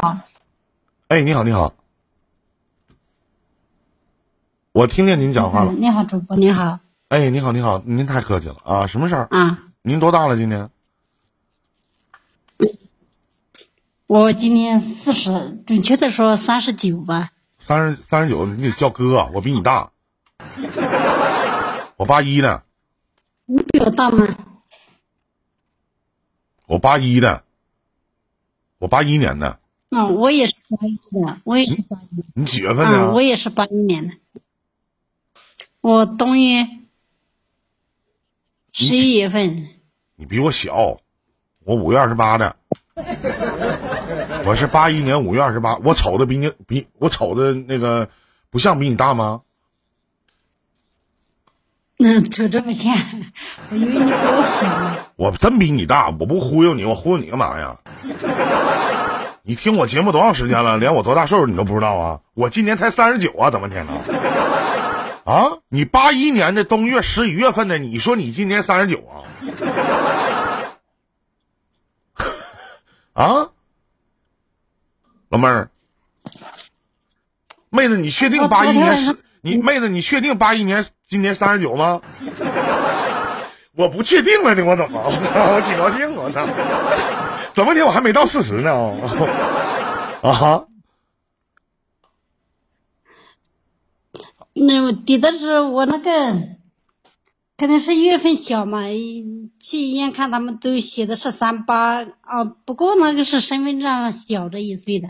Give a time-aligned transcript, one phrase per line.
[0.00, 0.18] 好，
[1.08, 1.74] 哎，你好，你好，
[4.72, 5.72] 我听见您讲话了。
[5.72, 8.86] 嗯你好，主播，你好哎，你好，你好，您太客气了啊！
[8.86, 9.28] 什么事儿？
[9.30, 9.64] 啊！
[9.82, 10.38] 您多大了？
[10.38, 10.70] 今年？
[14.06, 17.30] 我今年四十，准确的说三十九吧。
[17.58, 19.92] 三十三十九，你得叫哥啊，我比你大。
[21.96, 22.64] 我八一的，
[23.44, 24.26] 你比我大吗？
[26.64, 27.44] 我八一的，
[28.78, 29.58] 我八一年的。
[29.90, 32.24] 嗯，我也是八一的，我也是八一。
[32.34, 33.10] 你几月份的？
[33.12, 34.14] 我也是八一年的。
[35.80, 36.68] 我冬月
[38.72, 39.68] 十一月份。
[40.16, 41.00] 你比我小，
[41.64, 42.56] 我五月二十八的。
[44.46, 48.08] 我是八一年五月二十八，我瞅的比你比我瞅的那个
[48.48, 49.42] 不像比你大吗？
[51.98, 52.96] 嗯，瞅这么像，
[53.70, 55.06] 我以为你比我小呢。
[55.16, 57.78] 我真比你大，我不忽悠你，我忽悠你干嘛呀？
[59.42, 60.76] 你听我节目多长时间了？
[60.76, 62.20] 连我多大岁数你都不知道啊？
[62.34, 63.92] 我今年才三十九啊，怎么天呢？
[65.24, 69.24] 啊，你八一年的冬月十一月份的，你说你今年三十九啊？
[73.12, 73.50] 啊，
[75.28, 75.70] 老妹儿，
[77.70, 79.16] 妹子，你确定八一年是？
[79.40, 82.02] 你妹子，你确定八一年今年三十九吗？
[83.74, 85.00] 我不确定了呢，我怎么？
[85.02, 85.18] 我操，
[85.54, 86.46] 我挺高兴，我操！
[87.54, 87.84] 怎么的？
[87.86, 88.70] 我还没到四十呢？
[90.22, 90.66] 啊哈！
[94.52, 96.10] 那我抵的是我那个，
[97.56, 98.82] 可能是月份小嘛，
[99.58, 105.08] 去医院看他们都写的是三八啊，不过那个是身份证上小着一岁的，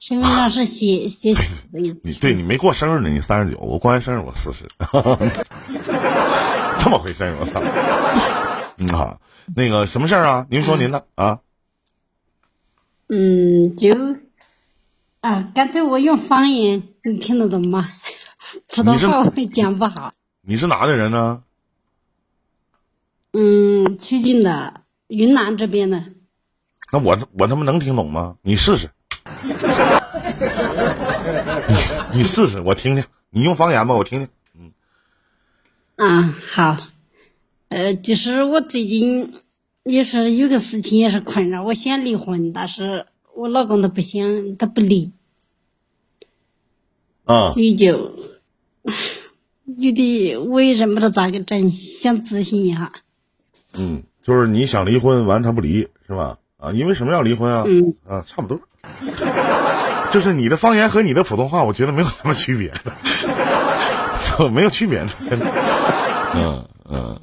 [0.00, 2.00] 身份证是写写小的一岁。
[2.02, 4.68] 你对你没过生日呢，你三十九，我过完生日我四十，
[6.82, 7.60] 这么回事儿我操！
[8.78, 9.20] 嗯好，
[9.54, 10.46] 那个什么事儿啊？
[10.50, 11.40] 您说您的啊？
[13.08, 13.94] 嗯，就
[15.20, 17.88] 啊，干脆我用方言，你听得懂吗？
[18.74, 20.12] 普通话我讲不好。
[20.42, 21.42] 你是哪的人呢？
[23.32, 26.04] 嗯，曲靖的，云南这边的。
[26.90, 28.36] 那我我他妈能听懂吗？
[28.42, 28.90] 你试试，
[32.12, 33.04] 你你试试，我听听。
[33.30, 34.28] 你用方言吧，我听听。
[34.54, 34.72] 嗯
[35.96, 36.76] 啊，好，
[37.68, 39.34] 呃，就是我最近
[39.88, 45.12] 也是有个事情也是困扰，我想离婚，但是我老公他不想，他不离，
[47.24, 48.14] 啊所以就
[49.64, 52.92] 有的我也认不得咋个整，想咨询一下。
[53.74, 56.38] 嗯，就是你想离婚，完他不离是吧？
[56.58, 57.64] 啊，因为什么要离婚啊？
[57.66, 58.60] 嗯啊，差不多。
[60.12, 62.68] 就是你的方言和你的普通话，我觉得没有什么区别
[64.38, 65.08] 的， 没有区别的。
[66.34, 67.20] 嗯嗯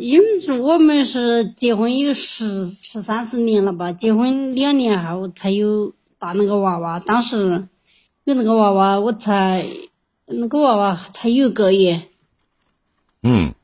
[0.00, 7.68] 因为是我们是结婚有十十三四年了吧，结婚两年后才有打那个娃娃，当时
[8.24, 9.66] 有那个娃娃，我才
[10.26, 12.02] 那个娃娃才有个月。
[13.22, 13.54] 嗯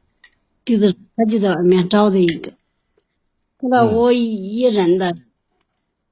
[0.64, 2.52] 就是他就在外面找的一个，
[3.58, 5.16] 后来我也认得，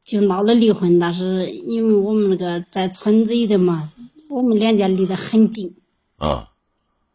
[0.05, 0.99] 就闹了离婚。
[0.99, 3.93] 但是因为我们那个在村子里的嘛，
[4.29, 5.77] 我们两家离得很近
[6.19, 6.50] 啊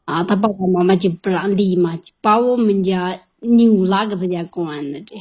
[0.05, 5.15] 啊，他爸爸妈妈就不让离嘛，就把我们家牛拉给他家关了这，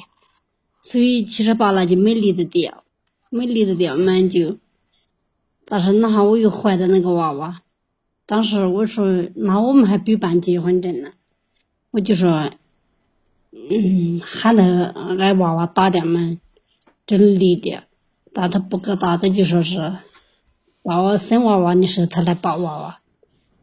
[0.81, 2.84] 所以七十八了就没离得掉，
[3.31, 4.59] 没离得掉嘛就，
[5.67, 7.62] 但是那哈我又怀的那个娃娃，
[8.27, 11.12] 当时我说那我们还不办结婚证呢。
[11.91, 12.51] 我就说，
[13.53, 14.65] 嗯，喊他
[15.16, 16.39] 俺娃娃打点嘛，
[17.06, 17.84] 就离掉。
[18.33, 19.78] 但他不给打，他就说是，
[20.83, 23.01] 娃娃生娃娃的时候他来抱娃娃，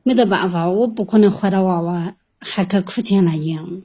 [0.04, 3.84] 没得办法，我不可能怀到娃娃还去苦钱来养，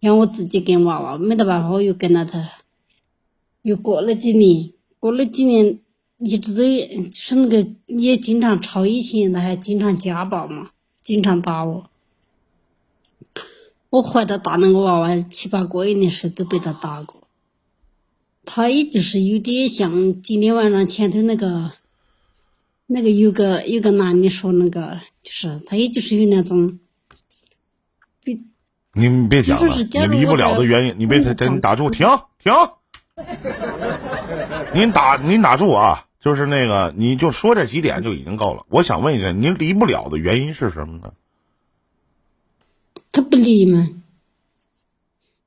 [0.00, 2.50] 养我自己跟娃娃，没得办法，我又跟了他，
[3.62, 5.78] 又过了几年，过了几年，
[6.18, 6.62] 一直都
[7.08, 10.70] 就是那个也经常吵，以前他还经常家暴嘛，
[11.02, 11.88] 经常打我。
[13.88, 17.22] 我怀着大那个娃娃七八个月的时候都被他打过，
[18.44, 21.72] 他也就是有点像今天晚上前头那个，
[22.86, 26.78] 那个有个有个男的说那个，就是他也就是有那种，
[28.92, 32.06] 你别讲了，你离不了的原因，你别我给你打住，停
[32.38, 32.52] 停，
[34.72, 36.06] 您打您打住啊！
[36.20, 38.64] 就是那个，你就说这几点就已经够了。
[38.68, 41.12] 我想问一下，您离不了的原因是什么呢？
[43.12, 43.88] 他不离吗。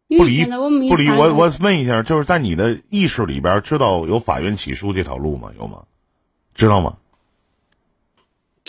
[0.08, 5.52] 不离不离，我我问一下，就是在你的意识里边知道有法院起诉这条路吗？
[5.58, 5.84] 有吗？
[6.56, 6.98] 知道吗？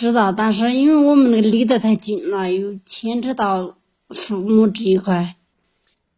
[0.01, 3.75] 知道，但是因为我们那个离得太近了，又牵扯到
[4.09, 5.35] 父母这一块，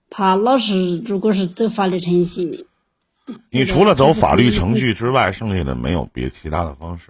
[0.10, 2.66] 怕老是如果是走法律程序，
[3.52, 7.10] 你除了走法律程序之外，剩下的没有别其他的方式，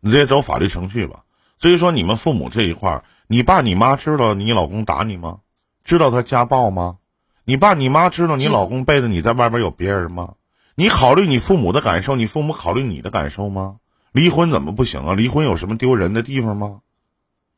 [0.00, 1.22] 你直接走法律程序吧。
[1.60, 5.38] 所以说你们父母这一块儿，你爸你妈知道你老公打你吗？
[5.84, 6.96] 知道他家暴吗？
[7.44, 10.34] 你爸你妈知道你老公背着你在外边有别人吗？
[10.74, 13.76] 你考虑你父母的感受，你父母考虑你的感受吗？
[14.18, 15.14] 离婚怎么不行啊？
[15.14, 16.80] 离婚有什么丢人的地方吗？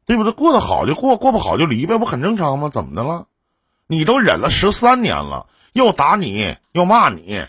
[0.04, 0.32] 对不对？
[0.32, 2.68] 过得好就过，过不好就离呗，不很正常吗？
[2.68, 3.28] 怎么的了？
[3.86, 7.46] 你都忍了十三年了，又打你又骂你，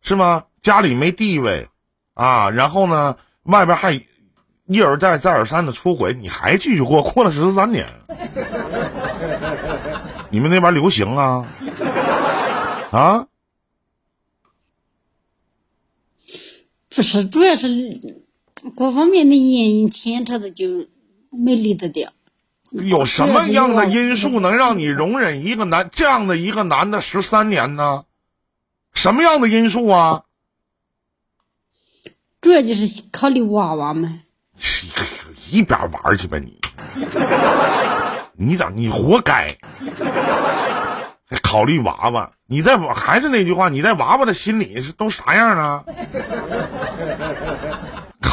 [0.00, 0.44] 是吗？
[0.62, 1.68] 家里没地位，
[2.14, 4.00] 啊，然后呢，外边还
[4.64, 7.86] 一而再再而三的出轨，你还继续过，过了十三年。
[10.30, 11.46] 你们那边流行啊？
[12.90, 13.26] 啊？
[16.94, 17.68] 不是，主要是
[18.74, 20.86] 各方面的原因牵扯的就。
[21.38, 22.10] 没离得掉。
[22.70, 28.04] 有什么样的因素能让你容忍一个男这样的一个男的十三年呢？
[28.94, 30.22] 什么样的因素啊？
[32.40, 34.22] 主要就是考虑娃娃们。
[35.50, 36.58] 一边玩去吧你！
[38.32, 39.58] 你咋你活该？
[41.42, 42.32] 考虑娃娃？
[42.46, 43.68] 你在还是那句话？
[43.68, 45.84] 你在娃娃的心里是都啥样啊？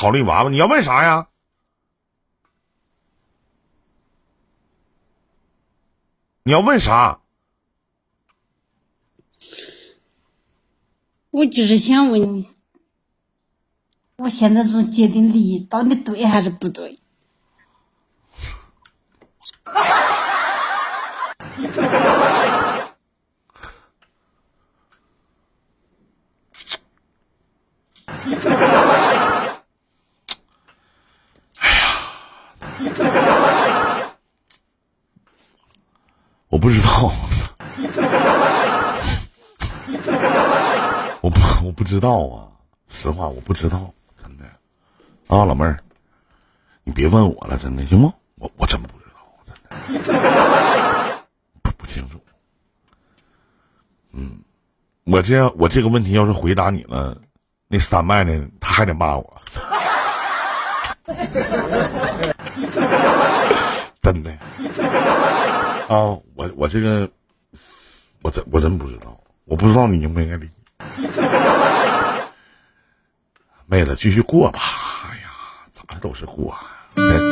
[0.03, 0.49] 考虑娃娃？
[0.49, 1.29] 你要问啥呀？
[6.43, 7.21] 你要问啥？
[11.31, 12.49] 我就是想问你，
[14.17, 16.99] 我现在做界定利益到底对还是不对？
[36.49, 37.09] 我不知道，
[41.21, 42.47] 我不我不知道啊，
[42.89, 43.91] 实话我不知道，
[44.21, 44.43] 真的。
[45.27, 45.79] 啊，老妹儿，
[46.83, 47.85] 你别问我了，真的。
[47.85, 48.13] 行吗？
[48.35, 49.55] 我我真不知道，真
[50.03, 50.13] 的。
[51.63, 52.19] 不不清楚。
[54.11, 54.39] 嗯，
[55.05, 57.17] 我这样我这个问题要是回答你了，
[57.67, 59.41] 那三麦呢，他还得骂我，
[64.01, 64.31] 真的。
[65.89, 67.09] 啊，我我这个，
[68.21, 70.49] 我真我真不知道，我不知道你应不应该离。
[73.65, 74.59] 妹子，继续过吧。
[75.09, 75.29] 哎呀，
[75.71, 76.55] 咋的都是过，
[76.95, 77.31] 人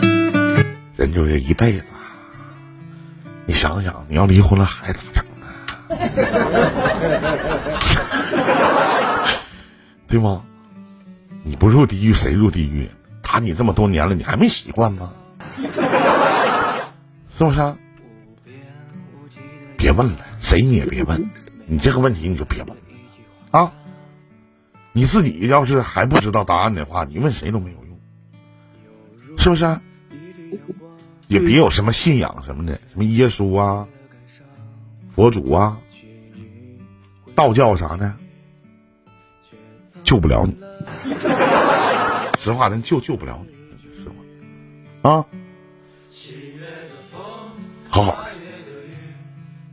[0.96, 1.92] 人就这一辈子。
[3.46, 5.48] 你想想，你要离婚了还咋整呢？
[10.08, 10.44] 对吗？
[11.44, 12.90] 你不入地狱谁入地狱？
[13.32, 15.14] 打你这么多年了，你还没习惯吗？
[17.32, 17.62] 是不是？
[19.78, 21.30] 别问了，谁你也别问，
[21.66, 22.78] 你这个问题你就别问，
[23.52, 23.72] 啊！
[24.92, 29.80] 你自己要是还不知道答案的话，你问谁都没有用，是不是？
[31.28, 33.88] 也别有什么信仰什么的，什么耶稣啊、
[35.08, 35.80] 佛祖啊、
[37.34, 38.14] 道教啥的，
[40.04, 40.58] 救不了你。
[42.42, 43.54] 实话，咱救救不了你，
[43.96, 44.16] 实话，
[45.12, 45.24] 啊！
[47.88, 48.32] 好好的。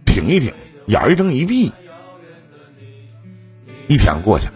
[0.05, 0.53] 挺一挺，
[0.87, 1.73] 眼一睁一闭，
[3.89, 4.53] 一天过去了，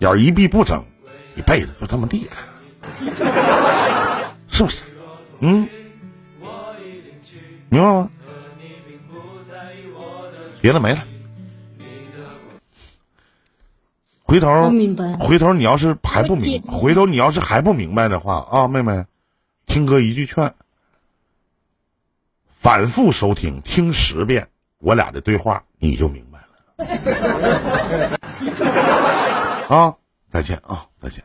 [0.00, 0.82] 眼一闭不睁，
[1.36, 2.36] 一辈子就这么地了，
[4.48, 4.82] 是不是？
[5.38, 5.68] 嗯，
[7.68, 8.10] 明白吗？
[10.60, 11.06] 别的没了。
[14.30, 14.70] 回头，
[15.18, 19.04] 回头你要是还不明，回头你要是还不明白的话啊，妹妹，
[19.66, 20.54] 听哥一句劝。
[22.48, 24.46] 反复收听，听十遍
[24.78, 26.38] 我俩的对话，你就明白
[26.76, 28.18] 了。
[29.68, 29.96] 啊，
[30.30, 31.24] 再见啊，再见。